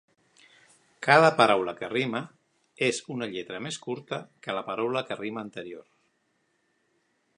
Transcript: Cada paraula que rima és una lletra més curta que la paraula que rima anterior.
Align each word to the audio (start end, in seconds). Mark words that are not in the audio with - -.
Cada 1.07 1.27
paraula 1.41 1.75
que 1.81 1.89
rima 1.91 2.21
és 2.87 3.01
una 3.17 3.27
lletra 3.35 3.61
més 3.67 3.77
curta 3.87 4.19
que 4.47 4.57
la 4.61 4.65
paraula 4.71 5.05
que 5.11 5.19
rima 5.21 5.45
anterior. 5.49 5.89